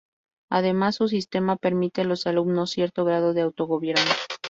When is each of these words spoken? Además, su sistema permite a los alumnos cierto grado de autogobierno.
Además, 0.49 0.95
su 0.95 1.07
sistema 1.07 1.57
permite 1.57 2.01
a 2.01 2.05
los 2.05 2.25
alumnos 2.25 2.71
cierto 2.71 3.05
grado 3.05 3.35
de 3.35 3.41
autogobierno. 3.41 4.01